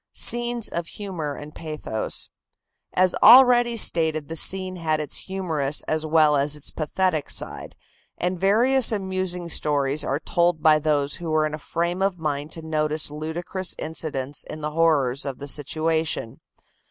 [0.13, 2.31] SCENES OF HUMOR AND PATHOS.
[2.95, 7.75] As already stated, the scene had its humorous as well as its pathetic side,
[8.17, 12.49] and various amusing stories are told by those who were in a frame of mind
[12.53, 16.39] to notice ludicrous incidents in the horrors of the situation.